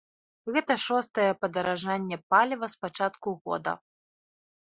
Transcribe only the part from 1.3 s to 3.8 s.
падаражанне паліва з пачатку года.